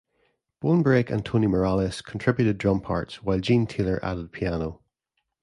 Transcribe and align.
Bonebrake 0.63 1.11
and 1.11 1.23
Tony 1.23 1.45
Morales 1.45 2.01
contributed 2.01 2.57
drum 2.57 2.81
parts, 2.81 3.21
while 3.21 3.39
Gene 3.39 3.67
Taylor 3.67 4.03
added 4.03 4.31
piano. 4.31 4.81